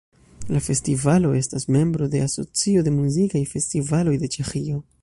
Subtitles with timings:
[0.55, 4.85] La festivalo estas membro de Asocio de muzikaj festivaloj de Ĉeĥio.